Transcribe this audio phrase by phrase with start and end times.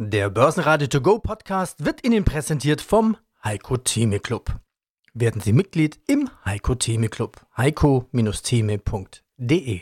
[0.00, 4.60] Der Börsenradio To Go Podcast wird Ihnen präsentiert vom Heiko Theme Club.
[5.12, 7.44] Werden Sie Mitglied im Heiko Theme Club.
[7.56, 9.80] heiko-theme.de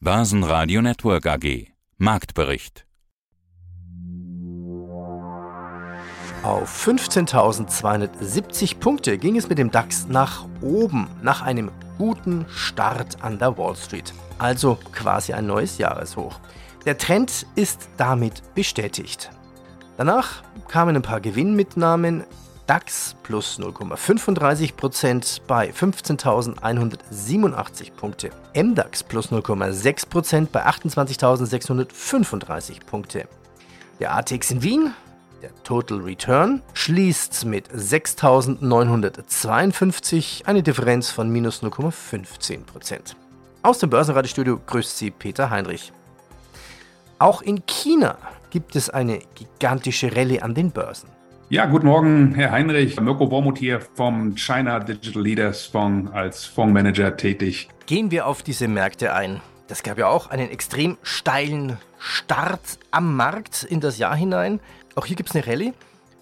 [0.00, 1.66] Börsenradio Network AG
[1.98, 2.86] Marktbericht
[6.42, 13.38] Auf 15.270 Punkte ging es mit dem DAX nach oben nach einem guten Start an
[13.38, 14.14] der Wall Street.
[14.38, 16.40] Also quasi ein neues Jahreshoch.
[16.86, 19.30] Der Trend ist damit bestätigt.
[19.98, 22.24] Danach kamen ein paar Gewinnmitnahmen.
[22.66, 28.30] DAX plus 0,35% bei 15.187 Punkte.
[28.54, 33.28] MDAX plus 0,6% bei 28.635 Punkte.
[33.98, 34.94] Der ATX in Wien,
[35.42, 43.16] der Total Return, schließt mit 6.952 eine Differenz von minus 0,15%.
[43.62, 45.92] Aus dem Börsenradiostudio grüßt Sie Peter Heinrich.
[47.20, 48.16] Auch in China
[48.48, 51.10] gibt es eine gigantische Rallye an den Börsen.
[51.50, 52.98] Ja, guten Morgen, Herr Heinrich.
[52.98, 57.68] Mirko Wormuth hier vom China Digital Leaders Fonds als Fondsmanager tätig.
[57.84, 59.42] Gehen wir auf diese Märkte ein.
[59.68, 64.58] Das gab ja auch einen extrem steilen Start am Markt in das Jahr hinein.
[64.94, 65.74] Auch hier gibt es eine Rallye.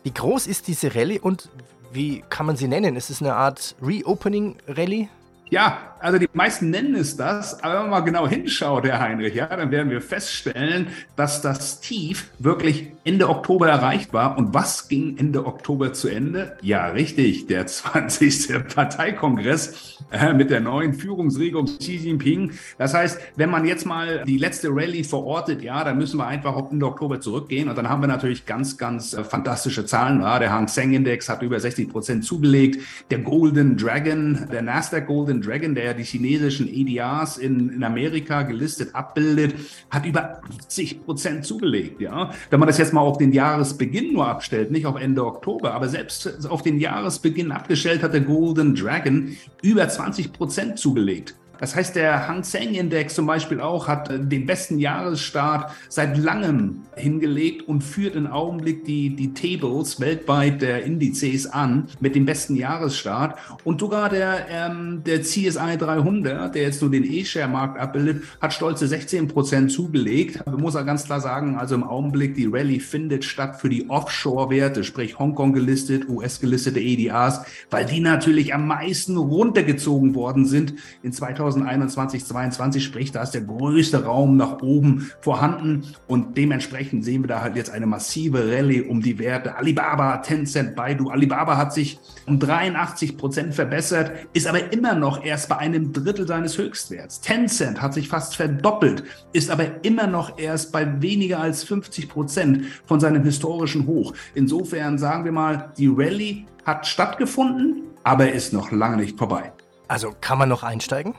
[0.03, 1.49] Wie groß ist diese Rallye und
[1.93, 2.97] wie kann man sie nennen?
[2.97, 5.09] Ist es eine Art Reopening-Rallye?
[5.51, 9.35] Ja, also die meisten nennen es das, aber wenn man mal genau hinschaut, Herr Heinrich,
[9.35, 14.37] ja, dann werden wir feststellen, dass das Tief wirklich Ende Oktober erreicht war.
[14.37, 16.57] Und was ging Ende Oktober zu Ende?
[16.63, 18.69] Ja, richtig, der 20.
[18.75, 22.53] Parteikongress äh, mit der neuen Führungsregierung Xi Jinping.
[22.77, 26.55] Das heißt, wenn man jetzt mal die letzte Rallye verortet, ja, dann müssen wir einfach
[26.55, 27.69] auf Ende Oktober zurückgehen.
[27.69, 30.21] Und dann haben wir natürlich ganz, ganz äh, fantastische Zahlen.
[30.21, 32.83] Ja, der Hang Seng Index hat über 60 Prozent zugelegt.
[33.11, 38.43] Der Golden Dragon, der Nasdaq Golden Dragon, der ja die chinesischen EDRs in, in Amerika
[38.43, 39.55] gelistet abbildet,
[39.91, 42.01] hat über 80 Prozent zugelegt.
[42.01, 42.31] Ja?
[42.51, 45.89] Wenn man das jetzt mal auf den Jahresbeginn nur abstellt, nicht auf Ende Oktober, aber
[45.89, 51.35] selbst auf den Jahresbeginn abgestellt hat der Golden Dragon über 20 Prozent zugelegt.
[51.61, 56.17] Das heißt, der Hang Seng Index zum Beispiel auch hat äh, den besten Jahresstart seit
[56.17, 62.27] langem hingelegt und führt im Augenblick die, die Tables weltweit der Indizes an mit dem
[62.27, 63.39] besten Jahresstart.
[63.65, 68.87] Und sogar der, ähm, der CSI 300, der jetzt nur den E-Share-Markt abbildet, hat stolze
[68.87, 70.45] 16 Prozent zugelegt.
[70.47, 73.91] Man muss ja ganz klar sagen, also im Augenblick die Rallye findet statt für die
[73.91, 80.75] Offshore-Werte, sprich Hongkong gelistet, US gelistete EDAs, weil die natürlich am meisten runtergezogen worden sind
[81.03, 87.05] in 2000 2021, 2022, sprich, da ist der größte Raum nach oben vorhanden und dementsprechend
[87.05, 89.57] sehen wir da halt jetzt eine massive Rallye um die Werte.
[89.57, 91.11] Alibaba, Tencent, Baidu.
[91.11, 96.27] Alibaba hat sich um 83 Prozent verbessert, ist aber immer noch erst bei einem Drittel
[96.27, 97.21] seines Höchstwerts.
[97.21, 102.65] Tencent hat sich fast verdoppelt, ist aber immer noch erst bei weniger als 50 Prozent
[102.87, 104.13] von seinem historischen Hoch.
[104.35, 109.53] Insofern sagen wir mal, die Rallye hat stattgefunden, aber ist noch lange nicht vorbei.
[109.89, 111.15] Also kann man noch einsteigen?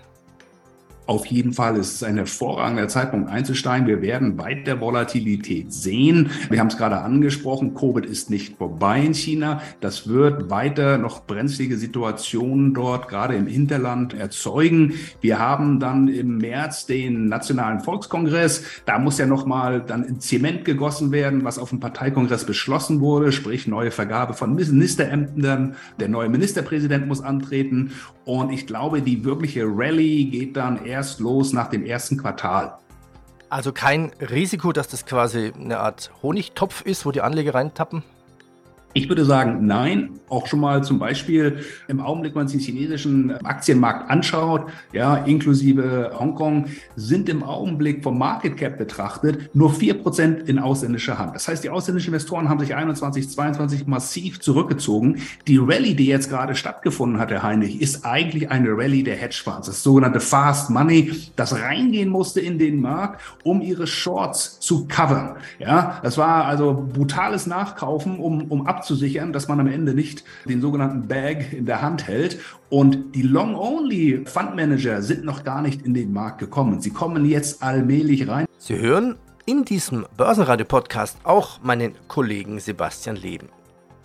[1.09, 3.87] Auf jeden Fall ist es ein hervorragender Zeitpunkt einzusteigen.
[3.87, 6.29] Wir werden weiter Volatilität sehen.
[6.51, 9.59] Wir haben es gerade angesprochen, Covid ist nicht vorbei in China.
[9.81, 14.99] Das wird weiter noch brenzlige Situationen dort, gerade im Hinterland, erzeugen.
[15.19, 18.63] Wir haben dann im März den Nationalen Volkskongress.
[18.85, 23.31] Da muss ja nochmal dann in Zement gegossen werden, was auf dem Parteikongress beschlossen wurde,
[23.31, 25.75] sprich neue Vergabe von Ministerämtern.
[25.99, 27.93] Der neue Ministerpräsident muss antreten.
[28.29, 32.77] Und ich glaube, die wirkliche Rallye geht dann erst los nach dem ersten Quartal.
[33.49, 38.03] Also kein Risiko, dass das quasi eine Art Honigtopf ist, wo die Anleger reintappen?
[38.93, 40.11] Ich würde sagen, nein.
[40.29, 45.15] Auch schon mal zum Beispiel im Augenblick, wenn man sich den chinesischen Aktienmarkt anschaut, ja,
[45.15, 51.33] inklusive Hongkong, sind im Augenblick vom Market Cap betrachtet nur vier Prozent in ausländischer Hand.
[51.33, 55.21] Das heißt, die ausländischen Investoren haben sich 21, 22 massiv zurückgezogen.
[55.47, 59.65] Die Rallye, die jetzt gerade stattgefunden hat, Herr Heinrich, ist eigentlich eine Rallye der Hedgefonds.
[59.65, 65.37] Das sogenannte Fast Money, das reingehen musste in den Markt, um ihre Shorts zu covern.
[65.57, 70.61] Ja, das war also brutales Nachkaufen, um, um abzusichern, dass man am Ende nicht den
[70.61, 72.39] sogenannten Bag in der Hand hält.
[72.69, 76.79] Und die Long-Only Fund Manager sind noch gar nicht in den Markt gekommen.
[76.79, 78.45] Sie kommen jetzt allmählich rein.
[78.57, 83.49] Sie hören in diesem Börsenradio-Podcast auch meinen Kollegen Sebastian Leben.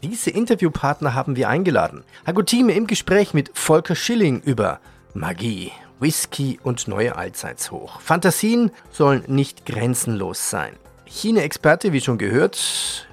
[0.03, 2.03] Diese Interviewpartner haben wir eingeladen.
[2.27, 4.81] Hagotime im Gespräch mit Volker Schilling über
[5.15, 5.71] Magie,
[6.01, 8.01] Whisky und neue Allzeitshoch.
[8.01, 10.73] Fantasien sollen nicht grenzenlos sein.
[11.07, 13.07] China-Experte, wie schon gehört,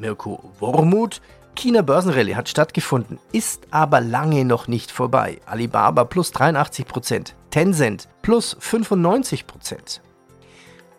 [0.00, 1.20] Mirko Wormuth.
[1.54, 5.40] China Börsenrallye hat stattgefunden, ist aber lange noch nicht vorbei.
[5.44, 10.00] Alibaba plus 83%, Tencent plus 95%.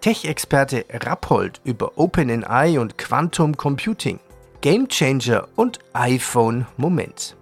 [0.02, 4.20] Tech-Experte Rappold über OpenAI und Quantum Computing.
[4.62, 7.38] Gamechanger und iPhone-Moment.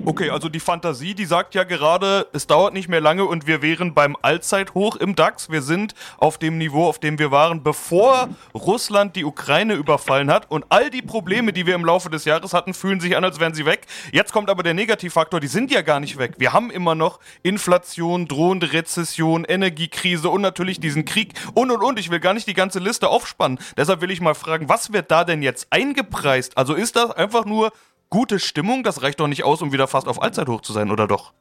[0.04, 3.62] Okay, also die Fantasie, die sagt ja gerade, es dauert nicht mehr lange und wir
[3.62, 5.48] wären beim Allzeithoch im DAX.
[5.48, 10.50] Wir sind auf dem Niveau, auf dem wir waren, bevor Russland die Ukraine überfallen hat.
[10.50, 13.38] Und all die Probleme, die wir im Laufe des Jahres hatten, fühlen sich an, als
[13.38, 13.86] wären sie weg.
[14.10, 16.34] Jetzt kommt aber der Negativfaktor, die sind ja gar nicht weg.
[16.38, 22.00] Wir haben immer noch Inflation, drohende Rezession, Energiekrise und natürlich diesen Krieg und und und.
[22.00, 23.60] Ich will gar nicht die ganze Liste aufspannen.
[23.76, 26.58] Deshalb will ich mal fragen, was wird da denn jetzt eingepreist?
[26.58, 27.72] Also ist das einfach nur
[28.12, 31.08] gute Stimmung, das reicht doch nicht aus, um wieder fast auf Allzeithoch zu sein, oder
[31.08, 31.32] doch?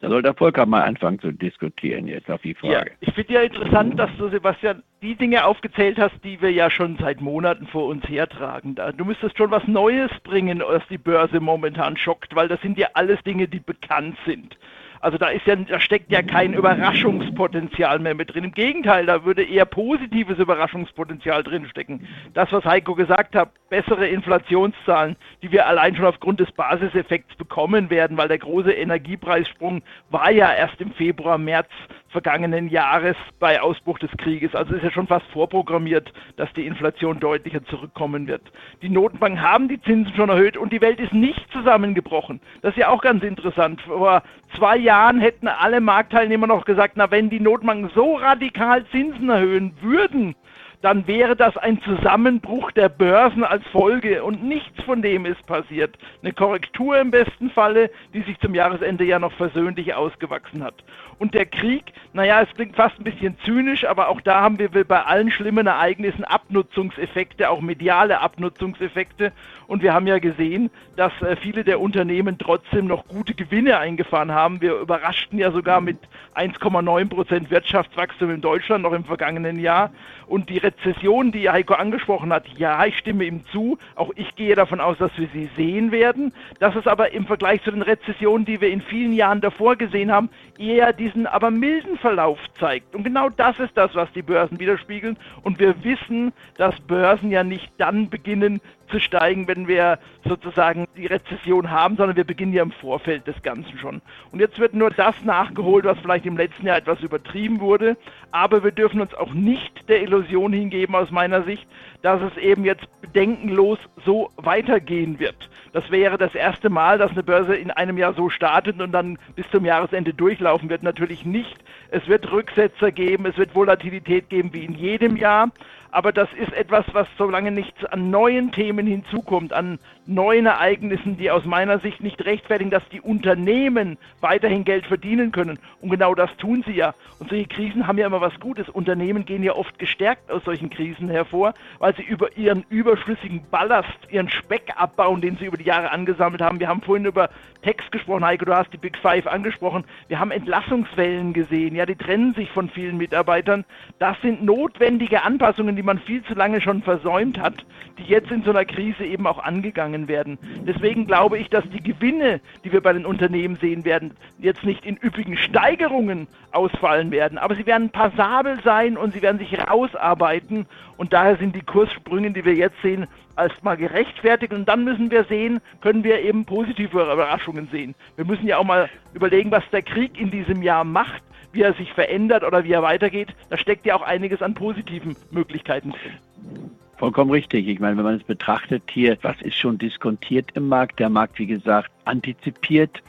[0.00, 2.74] Da soll der Volker mal anfangen zu diskutieren jetzt auf die Frage.
[2.74, 6.70] Ja, ich finde ja interessant, dass du, Sebastian, die Dinge aufgezählt hast, die wir ja
[6.70, 8.76] schon seit Monaten vor uns hertragen.
[8.98, 12.88] Du müsstest schon was Neues bringen, was die Börse momentan schockt, weil das sind ja
[12.92, 14.58] alles Dinge, die bekannt sind.
[15.00, 18.44] Also da ist ja, da steckt ja kein Überraschungspotenzial mehr mit drin.
[18.44, 22.06] Im Gegenteil, da würde eher positives Überraschungspotenzial drinstecken.
[22.34, 27.90] Das, was Heiko gesagt hat, bessere Inflationszahlen, die wir allein schon aufgrund des Basiseffekts bekommen
[27.90, 31.70] werden, weil der große Energiepreissprung war ja erst im Februar, März
[32.16, 34.54] vergangenen Jahres bei Ausbruch des Krieges.
[34.54, 38.40] Also ist ja schon fast vorprogrammiert, dass die Inflation deutlicher zurückkommen wird.
[38.80, 42.40] Die Notenbanken haben die Zinsen schon erhöht und die Welt ist nicht zusammengebrochen.
[42.62, 43.82] Das ist ja auch ganz interessant.
[43.82, 44.22] Vor
[44.56, 49.74] zwei Jahren hätten alle Marktteilnehmer noch gesagt, na wenn die Notenbanken so radikal Zinsen erhöhen
[49.82, 50.34] würden,
[50.82, 55.96] dann wäre das ein Zusammenbruch der Börsen als Folge und nichts von dem ist passiert.
[56.22, 60.84] Eine Korrektur im besten Falle, die sich zum Jahresende ja noch versöhnlich ausgewachsen hat.
[61.18, 64.68] Und der Krieg, naja, es klingt fast ein bisschen zynisch, aber auch da haben wir
[64.84, 69.32] bei allen schlimmen Ereignissen Abnutzungseffekte, auch mediale Abnutzungseffekte.
[69.66, 74.32] Und wir haben ja gesehen, dass äh, viele der Unternehmen trotzdem noch gute Gewinne eingefahren
[74.32, 74.60] haben.
[74.60, 75.98] Wir überraschten ja sogar mit
[76.34, 79.90] 1,9 Prozent Wirtschaftswachstum in Deutschland noch im vergangenen Jahr.
[80.26, 83.78] Und die Rezession, die Heiko angesprochen hat, ja, ich stimme ihm zu.
[83.94, 86.32] Auch ich gehe davon aus, dass wir sie sehen werden.
[86.58, 90.12] Dass es aber im Vergleich zu den Rezessionen, die wir in vielen Jahren davor gesehen
[90.12, 92.94] haben, eher diesen aber milden Verlauf zeigt.
[92.94, 95.16] Und genau das ist das, was die Börsen widerspiegeln.
[95.42, 101.06] Und wir wissen, dass Börsen ja nicht dann beginnen, zu steigen, wenn wir sozusagen die
[101.06, 104.00] Rezession haben, sondern wir beginnen ja im Vorfeld des Ganzen schon.
[104.32, 107.96] Und jetzt wird nur das nachgeholt, was vielleicht im letzten Jahr etwas übertrieben wurde.
[108.30, 111.66] Aber wir dürfen uns auch nicht der Illusion hingeben, aus meiner Sicht,
[112.02, 115.48] dass es eben jetzt bedenkenlos so weitergehen wird.
[115.72, 119.18] Das wäre das erste Mal, dass eine Börse in einem Jahr so startet und dann
[119.34, 120.82] bis zum Jahresende durchlaufen wird.
[120.82, 121.56] Natürlich nicht.
[121.90, 125.50] Es wird Rücksetzer geben, es wird Volatilität geben wie in jedem Jahr
[125.96, 131.30] aber das ist etwas, was solange nichts an neuen Themen hinzukommt, an neuen Ereignissen, die
[131.30, 135.58] aus meiner Sicht nicht rechtfertigen, dass die Unternehmen weiterhin Geld verdienen können.
[135.80, 136.94] Und genau das tun sie ja.
[137.18, 138.68] Und solche Krisen haben ja immer was Gutes.
[138.68, 143.88] Unternehmen gehen ja oft gestärkt aus solchen Krisen hervor, weil sie über ihren überschlüssigen Ballast,
[144.10, 146.60] ihren Speck abbauen, den sie über die Jahre angesammelt haben.
[146.60, 147.30] Wir haben vorhin über
[147.62, 149.84] Text gesprochen, Heiko, du hast die Big Five angesprochen.
[150.08, 151.74] Wir haben Entlassungswellen gesehen.
[151.74, 153.64] Ja, die trennen sich von vielen Mitarbeitern.
[153.98, 157.64] Das sind notwendige Anpassungen, die man viel zu lange schon versäumt hat,
[157.98, 160.38] die jetzt in so einer Krise eben auch angegangen werden.
[160.66, 164.84] Deswegen glaube ich, dass die Gewinne, die wir bei den Unternehmen sehen werden, jetzt nicht
[164.84, 170.66] in üppigen Steigerungen ausfallen werden, aber sie werden passabel sein und sie werden sich rausarbeiten
[170.96, 175.24] und daher sind die Kurssprünge, die wir jetzt sehen, erstmal gerechtfertigt und dann müssen wir
[175.24, 177.94] sehen, können wir eben positive Überraschungen sehen.
[178.16, 181.22] Wir müssen ja auch mal überlegen, was der Krieg in diesem Jahr macht
[181.56, 185.16] wie er sich verändert oder wie er weitergeht, da steckt ja auch einiges an positiven
[185.30, 186.70] Möglichkeiten drin.
[186.98, 187.68] Vollkommen richtig.
[187.68, 190.98] Ich meine, wenn man es betrachtet hier, was ist schon diskontiert im Markt?
[190.98, 193.02] Der Markt, wie gesagt, antizipiert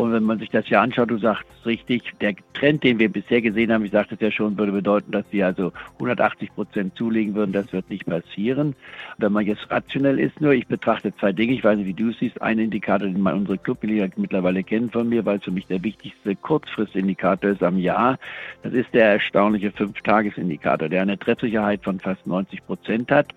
[0.00, 3.42] und wenn man sich das hier anschaut, du sagst richtig, der Trend, den wir bisher
[3.42, 7.34] gesehen haben, ich sagte es ja schon, würde bedeuten, dass wir also 180 Prozent zulegen
[7.34, 7.52] würden.
[7.52, 8.74] Das wird nicht passieren.
[9.18, 11.52] Wenn man jetzt rationell ist, nur ich betrachte zwei Dinge.
[11.52, 12.40] Ich weiß nicht, wie du es siehst.
[12.40, 15.82] Ein Indikator, den man unsere Clubmitglieder mittlerweile kennen von mir, weil es für mich der
[15.82, 18.18] wichtigste Kurzfristindikator ist am Jahr.
[18.62, 23.34] Das ist der erstaunliche Fünf-Tages-Indikator, der eine Treffsicherheit von fast 90 Prozent hat.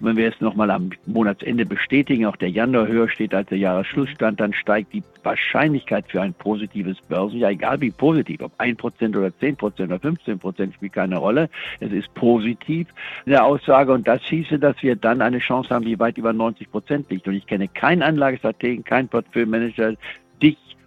[0.00, 3.58] Und wenn wir es nochmal am Monatsende bestätigen, auch der Januar höher steht als der
[3.58, 9.28] Jahresschlussstand, dann steigt die Wahrscheinlichkeit für ein positives Börsenjahr, egal wie positiv, ob 1% oder
[9.28, 11.48] 10% oder 15% spielt keine Rolle.
[11.80, 12.88] Es ist positiv
[13.24, 16.30] in der Aussage und das hieße, dass wir dann eine Chance haben, die weit über
[16.30, 17.28] 90% liegt.
[17.28, 19.94] Und ich kenne keinen Anlagestrategen, keinen Portfolio-Manager,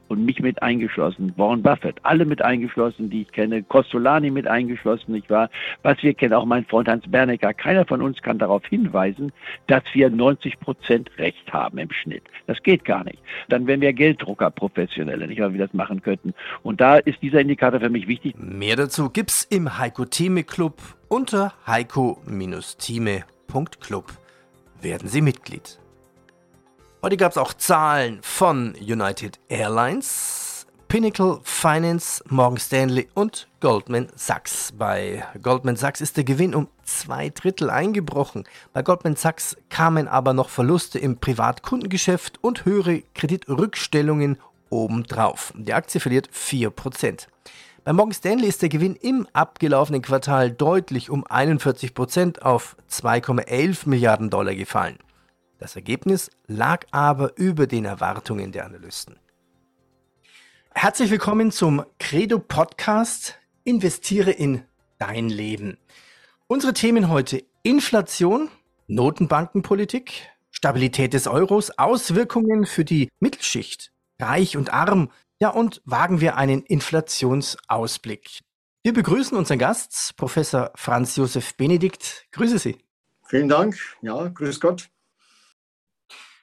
[0.09, 5.13] und mich mit eingeschlossen, Warren Buffett, alle mit eingeschlossen, die ich kenne, Costolani mit eingeschlossen,
[5.13, 5.49] nicht wahr?
[5.83, 9.31] Was wir kennen, auch mein Freund Hans Bernecker, keiner von uns kann darauf hinweisen,
[9.67, 12.23] dass wir 90 Prozent Recht haben im Schnitt.
[12.47, 13.19] Das geht gar nicht.
[13.47, 16.33] Dann wären wir Gelddrucker professionelle, nicht wahr, wie wir das machen könnten.
[16.63, 18.35] Und da ist dieser Indikator für mich wichtig.
[18.37, 24.05] Mehr dazu gibt's im Heiko Theme Club unter heiko-theme.club.
[24.81, 25.77] Werden Sie Mitglied.
[27.01, 34.73] Heute gab es auch Zahlen von United Airlines, Pinnacle Finance, Morgan Stanley und Goldman Sachs.
[34.77, 38.43] Bei Goldman Sachs ist der Gewinn um zwei Drittel eingebrochen.
[38.73, 44.37] Bei Goldman Sachs kamen aber noch Verluste im Privatkundengeschäft und höhere Kreditrückstellungen
[44.69, 45.53] obendrauf.
[45.55, 47.27] Die Aktie verliert 4%.
[47.85, 54.29] Bei Morgan Stanley ist der Gewinn im abgelaufenen Quartal deutlich um 41% auf 2,11 Milliarden
[54.29, 54.99] Dollar gefallen.
[55.59, 59.19] Das Ergebnis lag aber über den Erwartungen der Analysten.
[60.73, 64.63] Herzlich willkommen zum Credo Podcast Investiere in
[64.99, 65.77] dein Leben.
[66.47, 68.47] Unsere Themen heute Inflation,
[68.87, 75.11] Notenbankenpolitik, Stabilität des Euros, Auswirkungen für die Mittelschicht, reich und arm,
[75.41, 78.39] ja und wagen wir einen Inflationsausblick.
[78.83, 82.27] Wir begrüßen unseren Gast, Professor Franz Josef Benedikt.
[82.31, 82.77] Grüße Sie.
[83.27, 83.77] Vielen Dank.
[84.01, 84.89] Ja, grüß Gott.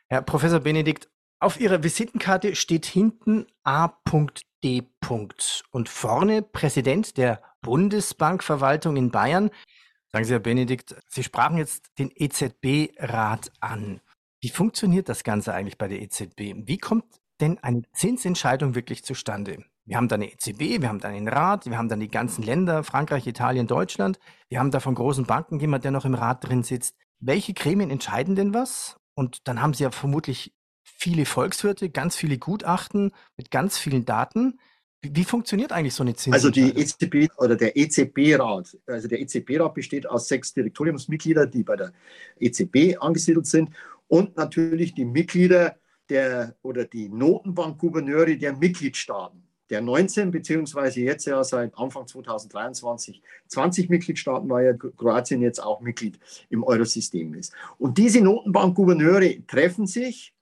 [0.09, 1.09] Herr Professor Benedikt,
[1.41, 4.85] auf Ihrer Visitenkarte steht hinten A.D.
[5.71, 9.51] und vorne Präsident der Bundesbankverwaltung in Bayern.
[10.13, 14.01] Sagen Sie, Herr Benedikt, Sie sprachen jetzt den EZB-Rat an.
[14.41, 16.55] Wie funktioniert das Ganze eigentlich bei der EZB?
[16.67, 17.05] Wie kommt
[17.41, 19.65] denn eine Zinsentscheidung wirklich zustande?
[19.87, 22.45] Wir haben da eine EZB, wir haben dann einen Rat, wir haben dann die ganzen
[22.45, 24.21] Länder, Frankreich, Italien, Deutschland.
[24.49, 26.97] Wir haben da von großen Banken jemand, der noch im Rat drin sitzt.
[27.19, 29.01] Welche Gremien entscheiden denn was?
[29.17, 30.55] Und dann haben sie ja vermutlich
[30.85, 34.61] viele Volkswirte, ganz viele Gutachten mit ganz vielen Daten.
[35.01, 36.65] Wie, wie funktioniert eigentlich so eine Zinsentscheidung?
[36.65, 41.77] Also die EZB oder der EZB-Rat, also der EZB-Rat besteht aus sechs Direktoriumsmitgliedern, die bei
[41.77, 41.93] der
[42.39, 43.71] EZB angesiedelt sind
[44.07, 45.77] und natürlich die Mitglieder
[46.11, 53.89] der oder die Notenbankgouverneure der Mitgliedstaaten der 19 beziehungsweise jetzt ja seit Anfang 2023 20
[53.89, 56.19] Mitgliedstaaten, weil ja Kroatien jetzt auch Mitglied
[56.51, 57.53] im Eurosystem ist.
[57.79, 60.35] Und diese Notenbankgouverneure treffen sich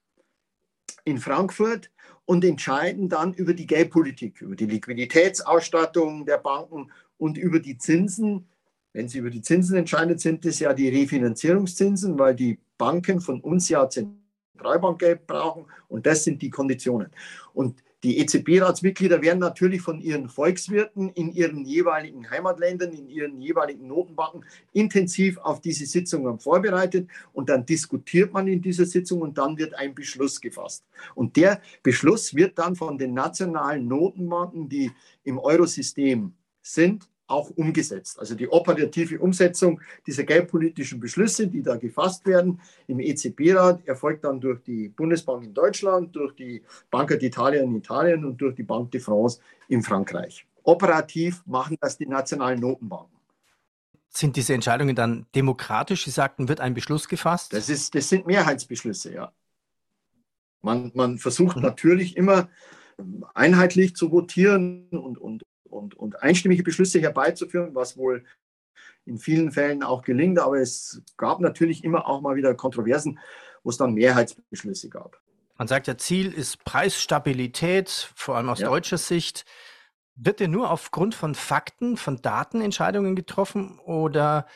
[1.03, 1.89] in Frankfurt
[2.25, 8.47] und entscheiden dann über die Geldpolitik, über die Liquiditätsausstattung der Banken und über die Zinsen.
[8.93, 13.41] Wenn sie über die Zinsen entscheiden, sind es ja die Refinanzierungszinsen, weil die Banken von
[13.41, 17.11] uns ja Zentralbankgeld brauchen und das sind die Konditionen.
[17.53, 23.87] Und die EZB-Ratsmitglieder werden natürlich von ihren Volkswirten in ihren jeweiligen Heimatländern, in ihren jeweiligen
[23.87, 29.57] Notenbanken intensiv auf diese Sitzungen vorbereitet und dann diskutiert man in dieser Sitzung und dann
[29.57, 30.85] wird ein Beschluss gefasst.
[31.15, 34.91] Und der Beschluss wird dann von den nationalen Notenbanken, die
[35.23, 36.31] im Eurosystem
[36.61, 38.19] sind, auch umgesetzt.
[38.19, 44.39] Also die operative Umsetzung dieser geldpolitischen Beschlüsse, die da gefasst werden im EZB-Rat, erfolgt dann
[44.39, 48.91] durch die Bundesbank in Deutschland, durch die Banca d'Italia in Italien und durch die Banque
[48.91, 50.45] de France in Frankreich.
[50.63, 53.15] Operativ machen das die nationalen Notenbanken.
[54.09, 56.05] Sind diese Entscheidungen dann demokratisch?
[56.05, 57.53] Sie sagten, wird ein Beschluss gefasst?
[57.53, 59.33] Das, ist, das sind Mehrheitsbeschlüsse, ja.
[60.61, 61.63] Man, man versucht mhm.
[61.63, 62.49] natürlich immer
[63.33, 65.43] einheitlich zu votieren und, und
[65.75, 68.23] und, und einstimmige Beschlüsse herbeizuführen, was wohl
[69.05, 70.39] in vielen Fällen auch gelingt.
[70.39, 73.19] Aber es gab natürlich immer auch mal wieder Kontroversen,
[73.63, 75.21] wo es dann Mehrheitsbeschlüsse gab.
[75.57, 78.67] Man sagt ja, Ziel ist Preisstabilität, vor allem aus ja.
[78.67, 79.45] deutscher Sicht.
[80.15, 84.47] Wird denn nur aufgrund von Fakten, von Daten Entscheidungen getroffen oder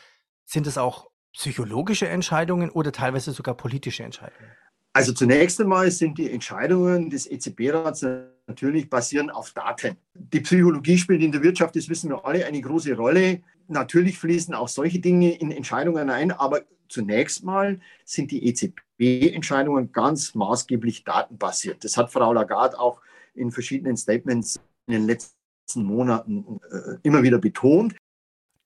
[0.44, 4.50] sind es auch psychologische Entscheidungen oder teilweise sogar politische Entscheidungen?
[4.92, 8.04] Also zunächst einmal sind die Entscheidungen des EZB-Rats
[8.46, 9.96] natürlich basieren auf Daten.
[10.14, 13.40] Die Psychologie spielt in der Wirtschaft, das wissen wir alle, eine große Rolle.
[13.68, 20.34] Natürlich fließen auch solche Dinge in Entscheidungen ein, aber zunächst mal sind die EZB-Entscheidungen ganz
[20.34, 21.84] maßgeblich datenbasiert.
[21.84, 23.00] Das hat Frau Lagarde auch
[23.34, 27.94] in verschiedenen Statements in den letzten Monaten äh, immer wieder betont.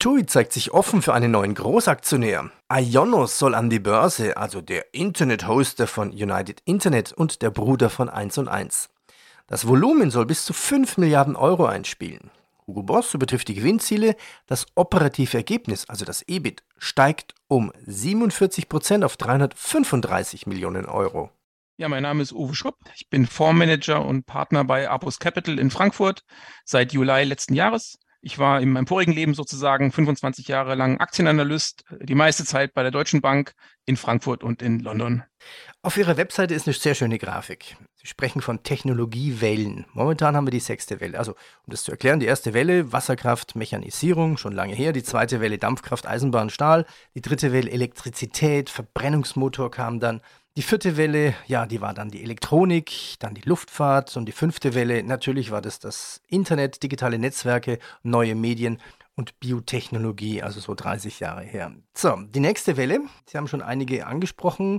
[0.04, 2.50] TUI zeigt sich offen für einen neuen Großaktionär.
[2.70, 8.10] Ionos soll an die Börse, also der Internet-Hoster von United Internet und der Bruder von
[8.10, 8.90] 1 und 1.
[9.46, 12.30] Das Volumen soll bis zu 5 Milliarden Euro einspielen.
[12.66, 14.14] Hugo Boss übertrifft die Gewinnziele.
[14.46, 21.30] Das operative Ergebnis, also das EBIT, steigt um 47 Prozent auf 335 Millionen Euro.
[21.78, 22.76] Ja, mein Name ist Uwe Schupp.
[22.94, 26.24] Ich bin Fondsmanager und Partner bei Apus Capital in Frankfurt
[26.66, 27.98] seit Juli letzten Jahres.
[28.26, 32.82] Ich war in meinem vorigen Leben sozusagen 25 Jahre lang Aktienanalyst, die meiste Zeit bei
[32.82, 33.52] der Deutschen Bank
[33.84, 35.24] in Frankfurt und in London.
[35.82, 37.76] Auf Ihrer Webseite ist eine sehr schöne Grafik.
[37.96, 39.84] Sie sprechen von Technologiewellen.
[39.92, 41.18] Momentan haben wir die sechste Welle.
[41.18, 44.94] Also, um das zu erklären, die erste Welle Wasserkraft, Mechanisierung, schon lange her.
[44.94, 46.86] Die zweite Welle Dampfkraft, Eisenbahn, Stahl.
[47.14, 50.22] Die dritte Welle Elektrizität, Verbrennungsmotor kam dann.
[50.56, 54.72] Die vierte Welle, ja, die war dann die Elektronik, dann die Luftfahrt und die fünfte
[54.74, 58.78] Welle, natürlich war das das Internet, digitale Netzwerke, neue Medien
[59.16, 61.72] und Biotechnologie, also so 30 Jahre her.
[61.92, 64.78] So, die nächste Welle, Sie haben schon einige angesprochen,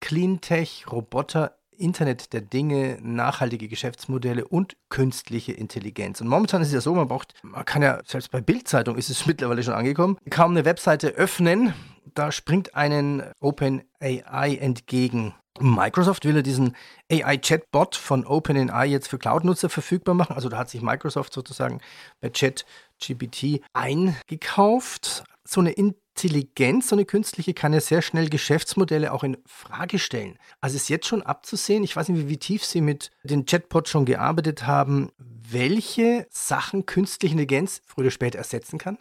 [0.00, 6.20] Cleantech, Roboter, Internet der Dinge, nachhaltige Geschäftsmodelle und künstliche Intelligenz.
[6.20, 9.08] Und momentan ist es ja so, man braucht, man kann ja, selbst bei Bildzeitung ist
[9.08, 11.74] es mittlerweile schon angekommen, kaum eine Webseite öffnen,
[12.14, 15.34] da springt einen OpenAI entgegen.
[15.60, 16.76] Microsoft will ja diesen
[17.10, 20.34] AI-Chatbot von OpenAI jetzt für Cloud-Nutzer verfügbar machen.
[20.34, 21.80] Also da hat sich Microsoft sozusagen
[22.20, 25.24] bei ChatGPT eingekauft.
[25.44, 30.38] So eine Intelligenz, so eine künstliche, kann ja sehr schnell Geschäftsmodelle auch in Frage stellen.
[30.60, 34.06] Also ist jetzt schon abzusehen, ich weiß nicht, wie tief Sie mit den Chatbots schon
[34.06, 38.98] gearbeitet haben, welche Sachen künstliche Intelligenz früher oder später ersetzen kann?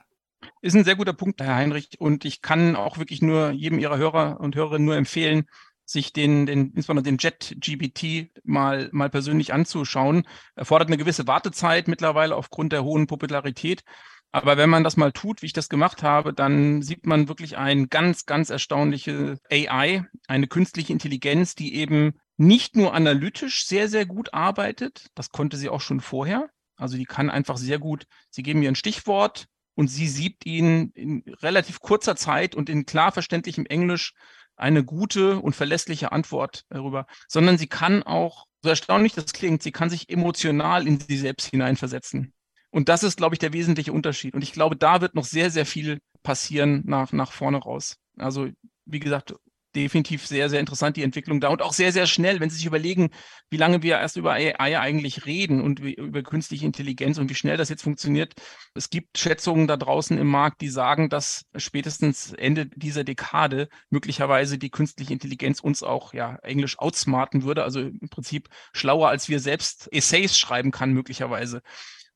[0.61, 1.99] Ist ein sehr guter Punkt, Herr Heinrich.
[1.99, 5.45] Und ich kann auch wirklich nur jedem Ihrer Hörer und Hörerinnen nur empfehlen,
[5.85, 10.27] sich den, den insbesondere den Jet-GBT mal, mal persönlich anzuschauen.
[10.55, 13.83] Erfordert eine gewisse Wartezeit mittlerweile aufgrund der hohen Popularität.
[14.31, 17.57] Aber wenn man das mal tut, wie ich das gemacht habe, dann sieht man wirklich
[17.57, 24.05] ein ganz, ganz erstaunliche AI, eine künstliche Intelligenz, die eben nicht nur analytisch sehr, sehr
[24.05, 25.07] gut arbeitet.
[25.15, 26.49] Das konnte sie auch schon vorher.
[26.77, 30.91] Also die kann einfach sehr gut, Sie geben mir ein Stichwort, und sie siebt ihnen
[30.91, 34.13] in relativ kurzer Zeit und in klar verständlichem Englisch
[34.55, 39.71] eine gute und verlässliche Antwort darüber, sondern sie kann auch, so erstaunlich das klingt, sie
[39.71, 42.33] kann sich emotional in sie selbst hineinversetzen.
[42.69, 44.33] Und das ist, glaube ich, der wesentliche Unterschied.
[44.33, 47.97] Und ich glaube, da wird noch sehr, sehr viel passieren nach, nach vorne raus.
[48.17, 48.47] Also,
[48.85, 49.35] wie gesagt,
[49.75, 52.65] definitiv sehr, sehr interessant, die Entwicklung da und auch sehr, sehr schnell, wenn Sie sich
[52.65, 53.09] überlegen,
[53.49, 57.35] wie lange wir erst über AI eigentlich reden und wie, über künstliche Intelligenz und wie
[57.35, 58.33] schnell das jetzt funktioniert.
[58.73, 64.57] Es gibt Schätzungen da draußen im Markt, die sagen, dass spätestens Ende dieser Dekade möglicherweise
[64.57, 69.39] die künstliche Intelligenz uns auch, ja, Englisch outsmarten würde, also im Prinzip schlauer als wir
[69.39, 71.61] selbst Essays schreiben kann, möglicherweise.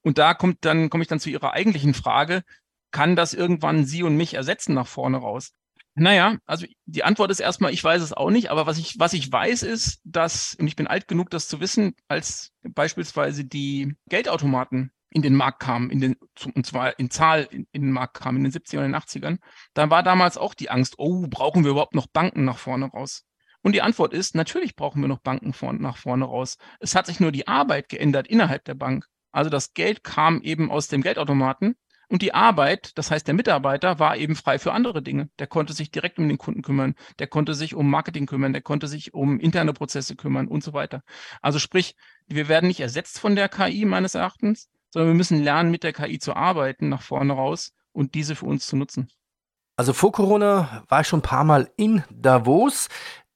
[0.02, 2.44] Und da kommt dann, komme ich dann zu Ihrer eigentlichen Frage,
[2.92, 5.54] kann das irgendwann Sie und mich ersetzen nach vorne raus?
[5.98, 9.14] Naja, also die Antwort ist erstmal, ich weiß es auch nicht, aber was ich, was
[9.14, 13.96] ich weiß ist, dass, und ich bin alt genug, das zu wissen, als beispielsweise die
[14.10, 16.18] Geldautomaten in den Markt kamen, in den,
[16.54, 19.38] und zwar in Zahl in, in den Markt kamen, in den 70er und den 80ern,
[19.74, 23.24] da war damals auch die Angst, oh, brauchen wir überhaupt noch Banken nach vorne raus?
[23.62, 26.58] Und die Antwort ist, natürlich brauchen wir noch Banken vorne, nach vorne raus.
[26.82, 29.08] Es hat sich nur die Arbeit geändert innerhalb der Bank.
[29.32, 31.78] Also das Geld kam eben aus dem Geldautomaten
[32.10, 35.30] und die Arbeit, das heißt der Mitarbeiter, war eben frei für andere Dinge.
[35.40, 38.62] Der konnte sich direkt um den Kunden kümmern, der konnte sich um Marketing kümmern, der
[38.62, 41.02] konnte sich um interne Prozesse kümmern und so weiter.
[41.42, 41.96] Also sprich,
[42.28, 45.94] wir werden nicht ersetzt von der KI meines Erachtens, sondern wir müssen lernen, mit der
[45.94, 49.10] KI zu arbeiten nach vorne raus und diese für uns zu nutzen.
[49.78, 52.88] Also vor Corona war ich schon ein paar Mal in Davos.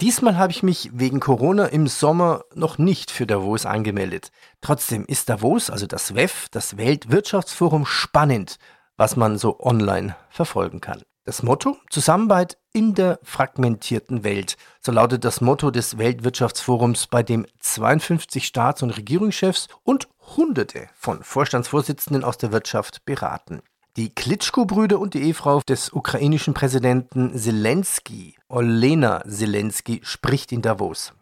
[0.01, 4.31] Diesmal habe ich mich wegen Corona im Sommer noch nicht für Davos angemeldet.
[4.61, 8.59] Trotzdem ist Davos, also das WEF, das Weltwirtschaftsforum, spannend,
[8.95, 11.01] was man so online verfolgen kann.
[11.25, 14.55] Das Motto Zusammenarbeit in der fragmentierten Welt.
[14.79, 20.07] So lautet das Motto des Weltwirtschaftsforums, bei dem 52 Staats- und Regierungschefs und
[20.37, 23.61] Hunderte von Vorstandsvorsitzenden aus der Wirtschaft beraten.
[23.99, 31.13] Die Klitschko-Brüder und die Ehefrau des ukrainischen Präsidenten Zelensky, Olena Zelensky, spricht in Davos.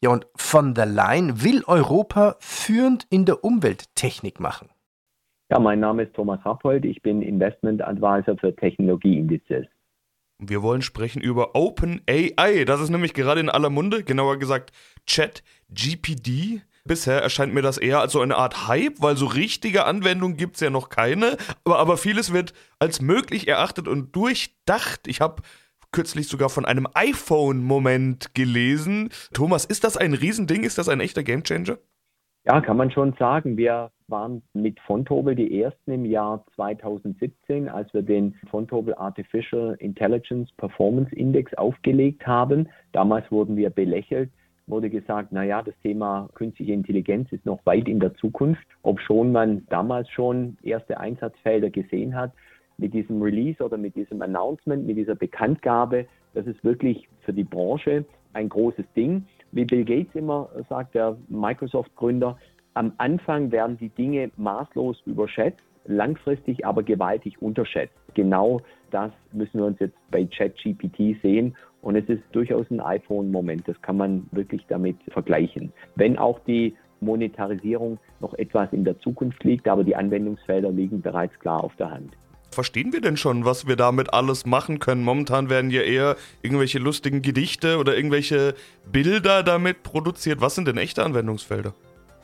[0.00, 4.70] Ja, und von der Leyen will Europa führend in der Umwelttechnik machen.
[5.52, 6.84] Ja, mein Name ist Thomas Rappold.
[6.84, 9.66] Ich bin Investment Advisor für Technologieindizes.
[10.40, 12.64] Wir wollen sprechen über OpenAI.
[12.64, 14.72] Das ist nämlich gerade in aller Munde, genauer gesagt
[15.06, 16.62] ChatGPD.
[16.84, 20.54] Bisher erscheint mir das eher als so eine Art Hype, weil so richtige Anwendungen gibt
[20.54, 21.36] es ja noch keine.
[21.64, 25.06] Aber, aber vieles wird als möglich erachtet und durchdacht.
[25.06, 25.42] Ich habe
[25.92, 29.10] kürzlich sogar von einem iPhone-Moment gelesen.
[29.34, 30.62] Thomas, ist das ein Riesending?
[30.62, 31.78] Ist das ein echter Gamechanger?
[32.44, 33.56] Ja, kann man schon sagen.
[33.56, 40.50] Wir waren mit Fontobel die ersten im Jahr 2017, als wir den Fontobel Artificial Intelligence
[40.56, 42.68] Performance Index aufgelegt haben.
[42.92, 44.30] Damals wurden wir belächelt
[44.70, 49.66] wurde gesagt, naja, das Thema künstliche Intelligenz ist noch weit in der Zukunft, obschon man
[49.68, 52.32] damals schon erste Einsatzfelder gesehen hat.
[52.78, 57.44] Mit diesem Release oder mit diesem Announcement, mit dieser Bekanntgabe, das ist wirklich für die
[57.44, 59.26] Branche ein großes Ding.
[59.52, 62.38] wie Bill Gates immer sagt, der Microsoft-Gründer,
[62.74, 67.94] am Anfang werden die Dinge maßlos überschätzt, langfristig aber gewaltig unterschätzt.
[68.14, 71.56] Genau das müssen wir uns jetzt bei ChatGPT sehen.
[71.82, 73.66] Und es ist durchaus ein iPhone-Moment.
[73.66, 75.72] Das kann man wirklich damit vergleichen.
[75.96, 81.38] Wenn auch die Monetarisierung noch etwas in der Zukunft liegt, aber die Anwendungsfelder liegen bereits
[81.40, 82.12] klar auf der Hand.
[82.50, 85.04] Verstehen wir denn schon, was wir damit alles machen können?
[85.04, 88.54] Momentan werden ja eher irgendwelche lustigen Gedichte oder irgendwelche
[88.90, 90.40] Bilder damit produziert.
[90.40, 91.74] Was sind denn echte Anwendungsfelder?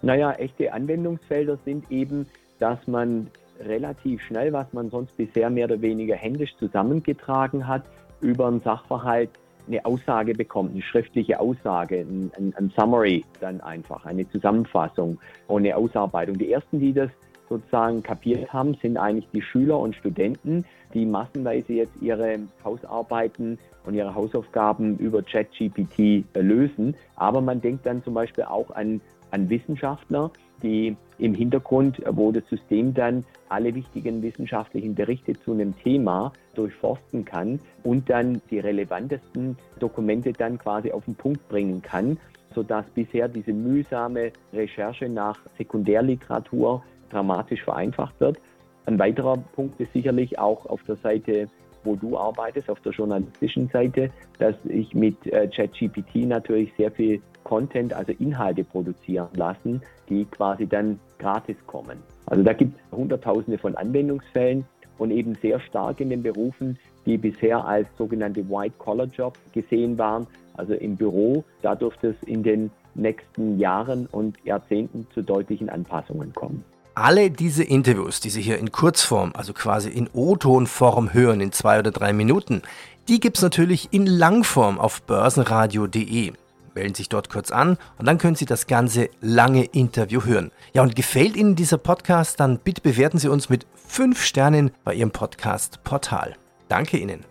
[0.02, 2.26] Naja, echte Anwendungsfelder sind eben,
[2.58, 3.28] dass man
[3.60, 7.82] relativ schnell, was man sonst bisher mehr oder weniger händisch zusammengetragen hat,
[8.20, 9.30] über einen Sachverhalt
[9.68, 15.62] eine Aussage bekommt, eine schriftliche Aussage, ein, ein, ein Summary dann einfach, eine Zusammenfassung und
[15.62, 16.38] eine Ausarbeitung.
[16.38, 17.10] Die ersten, die das
[17.48, 20.64] sozusagen kapiert haben, sind eigentlich die Schüler und Studenten,
[20.94, 26.96] die massenweise jetzt ihre Hausarbeiten und ihre Hausaufgaben über ChatGPT lösen.
[27.16, 30.30] Aber man denkt dann zum Beispiel auch an, an Wissenschaftler,
[30.62, 37.24] die im Hintergrund, wo das System dann alle wichtigen wissenschaftlichen Berichte zu einem Thema durchforsten
[37.24, 42.18] kann und dann die relevantesten Dokumente dann quasi auf den Punkt bringen kann,
[42.54, 48.38] sodass bisher diese mühsame Recherche nach Sekundärliteratur dramatisch vereinfacht wird.
[48.86, 51.48] Ein weiterer Punkt ist sicherlich auch auf der Seite,
[51.84, 57.20] wo du arbeitest, auf der journalistischen Seite, dass ich mit äh, ChatGPT natürlich sehr viel
[57.46, 61.98] Content, also Inhalte produzieren lassen, die quasi dann gratis kommen.
[62.26, 64.64] Also da gibt es Hunderttausende von Anwendungsfällen
[64.98, 70.74] und eben sehr stark in den Berufen, die bisher als sogenannte White-Collar-Jobs gesehen waren, also
[70.74, 71.44] im Büro.
[71.62, 76.64] Da dürfte es in den nächsten Jahren und Jahrzehnten zu deutlichen Anpassungen kommen.
[76.96, 81.78] Alle diese Interviews, die Sie hier in Kurzform, also quasi in O-Tonform hören, in zwei
[81.78, 82.62] oder drei Minuten,
[83.06, 86.32] die gibt es natürlich in Langform auf börsenradio.de.
[86.76, 90.50] Melden sich dort kurz an und dann können Sie das ganze lange Interview hören.
[90.74, 94.92] Ja, und gefällt Ihnen dieser Podcast, dann bitte bewerten Sie uns mit fünf Sternen bei
[94.94, 96.36] Ihrem Podcast-Portal.
[96.68, 97.24] Danke Ihnen.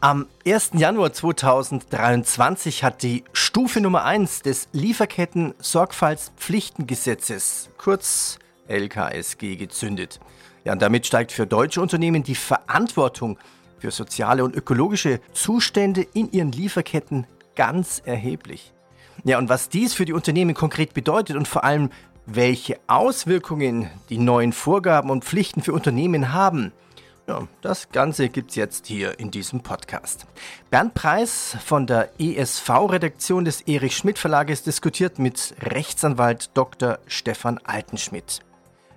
[0.00, 0.72] Am 1.
[0.74, 10.18] Januar 2023 hat die Stufe Nummer 1 des Lieferketten-Sorgfaltspflichtengesetzes, kurz LKSG gezündet.
[10.64, 13.38] Ja, und damit steigt für deutsche Unternehmen die Verantwortung
[13.78, 18.72] für soziale und ökologische Zustände in ihren Lieferketten ganz erheblich.
[19.24, 21.90] Ja, und was dies für die Unternehmen konkret bedeutet und vor allem
[22.26, 26.72] welche Auswirkungen die neuen Vorgaben und Pflichten für Unternehmen haben,
[27.28, 30.26] ja, das Ganze gibt's jetzt hier in diesem Podcast.
[30.70, 36.98] Bernd Preis von der ESV-Redaktion des Erich Schmidt Verlages diskutiert mit Rechtsanwalt Dr.
[37.06, 38.40] Stefan Altenschmidt.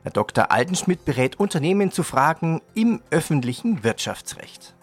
[0.02, 0.52] Herr Dr.
[0.52, 4.75] Altenschmidt berät Unternehmen zu Fragen im öffentlichen Wirtschaftsrecht.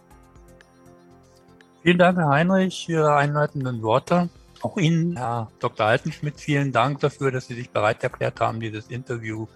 [1.83, 4.29] Vielen Dank, Herr Heinrich, für Ihre einleitenden Worte.
[4.63, 5.87] Auch Ihnen, Herr Dr.
[5.87, 9.49] Altenschmidt, vielen Dank dafür, dass Sie sich bereit erklärt haben, dieses Interview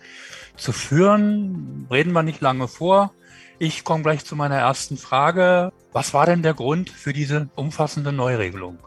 [0.57, 1.87] zu führen.
[1.89, 3.13] Reden wir nicht lange vor.
[3.61, 5.73] Ich komme gleich zu meiner ersten Frage.
[5.93, 8.79] Was war denn der Grund für diese umfassende Neuregelung?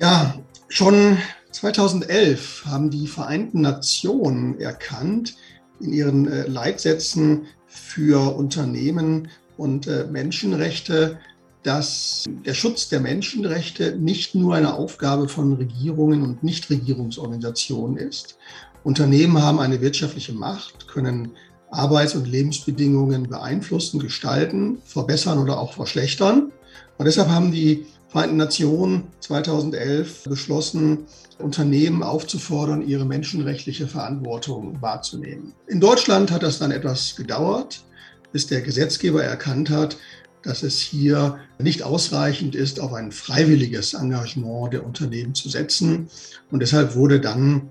[0.00, 1.18] Ja, schon
[1.50, 5.34] 2011 haben die Vereinten Nationen erkannt,
[5.80, 11.18] in ihren äh, Leitsätzen für Unternehmen und äh, Menschenrechte,
[11.66, 18.38] dass der Schutz der Menschenrechte nicht nur eine Aufgabe von Regierungen und Nichtregierungsorganisationen ist.
[18.84, 21.32] Unternehmen haben eine wirtschaftliche Macht, können
[21.72, 26.52] Arbeits- und Lebensbedingungen beeinflussen, gestalten, verbessern oder auch verschlechtern.
[26.98, 31.06] Und deshalb haben die Vereinten Nationen 2011 beschlossen,
[31.40, 35.52] Unternehmen aufzufordern, ihre menschenrechtliche Verantwortung wahrzunehmen.
[35.66, 37.82] In Deutschland hat das dann etwas gedauert,
[38.30, 39.96] bis der Gesetzgeber erkannt hat,
[40.46, 46.08] dass es hier nicht ausreichend ist, auf ein freiwilliges Engagement der Unternehmen zu setzen.
[46.52, 47.68] Und deshalb wurde dann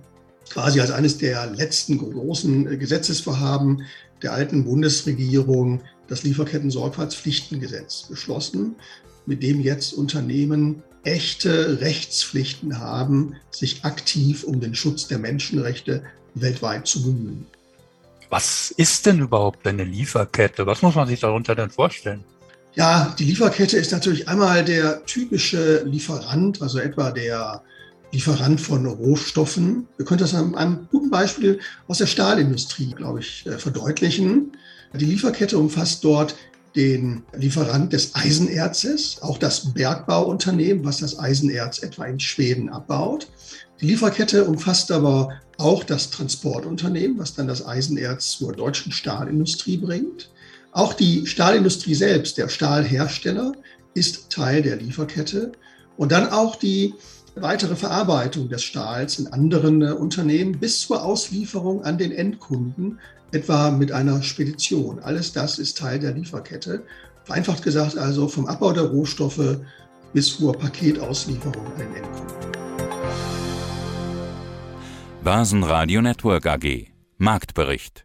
[0.50, 3.84] quasi als eines der letzten großen Gesetzesvorhaben
[4.22, 8.76] der alten Bundesregierung das Lieferketten-Sorgfaltspflichtengesetz beschlossen,
[9.26, 16.88] mit dem jetzt Unternehmen echte Rechtspflichten haben, sich aktiv um den Schutz der Menschenrechte weltweit
[16.88, 17.46] zu bemühen.
[18.30, 20.66] Was ist denn überhaupt eine Lieferkette?
[20.66, 22.24] Was muss man sich darunter denn vorstellen?
[22.76, 27.64] Ja, die Lieferkette ist natürlich einmal der typische Lieferant, also etwa der
[28.12, 29.88] Lieferant von Rohstoffen.
[29.96, 34.58] Wir können das an einem guten Beispiel aus der Stahlindustrie, glaube ich, äh, verdeutlichen.
[34.94, 36.36] Die Lieferkette umfasst dort
[36.76, 43.28] den Lieferant des Eisenerzes, auch das Bergbauunternehmen, was das Eisenerz etwa in Schweden abbaut.
[43.80, 50.30] Die Lieferkette umfasst aber auch das Transportunternehmen, was dann das Eisenerz zur deutschen Stahlindustrie bringt.
[50.76, 53.54] Auch die Stahlindustrie selbst, der Stahlhersteller,
[53.94, 55.54] ist Teil der Lieferkette.
[55.96, 56.94] Und dann auch die
[57.36, 63.00] weitere Verarbeitung des Stahls in anderen äh, Unternehmen bis zur Auslieferung an den Endkunden,
[63.32, 65.00] etwa mit einer Spedition.
[65.00, 66.84] Alles das ist Teil der Lieferkette.
[67.24, 69.60] Vereinfacht gesagt also vom Abbau der Rohstoffe
[70.12, 72.52] bis zur Paketauslieferung an den Endkunden.
[75.24, 78.05] Basen Radio Network AG Marktbericht